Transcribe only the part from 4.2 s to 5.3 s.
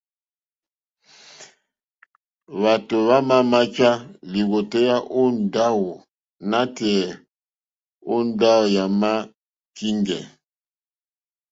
lìwòtéyá ó